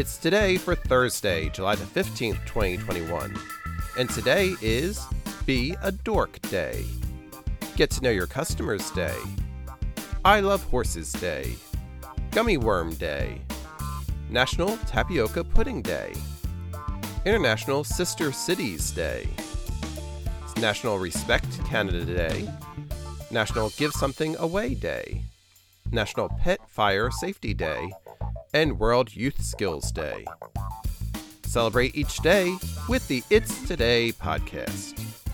It's 0.00 0.16
today 0.16 0.56
for 0.56 0.74
Thursday, 0.74 1.50
July 1.50 1.74
the 1.74 1.84
15th, 1.84 2.46
2021. 2.46 3.38
And 3.98 4.08
today 4.08 4.54
is 4.62 4.98
Be 5.44 5.76
a 5.82 5.92
Dork 5.92 6.40
Day. 6.48 6.86
Get 7.76 7.90
to 7.90 8.02
know 8.02 8.08
your 8.08 8.26
customers 8.26 8.90
day. 8.92 9.18
I 10.24 10.40
love 10.40 10.62
horses 10.64 11.12
day. 11.12 11.54
Gummy 12.30 12.56
worm 12.56 12.94
day. 12.94 13.42
National 14.30 14.78
Tapioca 14.86 15.44
Pudding 15.44 15.82
Day. 15.82 16.14
International 17.26 17.84
Sister 17.84 18.32
Cities 18.32 18.92
Day. 18.92 19.28
It's 20.44 20.56
National 20.56 20.98
Respect 20.98 21.62
Canada 21.66 22.06
Day. 22.06 22.48
National 23.30 23.68
Give 23.76 23.92
Something 23.92 24.34
Away 24.36 24.72
Day. 24.72 25.24
National 25.92 26.30
Pet 26.40 26.58
Fire 26.70 27.10
Safety 27.10 27.52
Day. 27.52 27.90
And 28.52 28.80
World 28.80 29.14
Youth 29.14 29.40
Skills 29.42 29.92
Day. 29.92 30.24
Celebrate 31.44 31.94
each 31.94 32.16
day 32.18 32.56
with 32.88 33.06
the 33.06 33.22
It's 33.30 33.66
Today 33.68 34.12
podcast. 34.12 35.29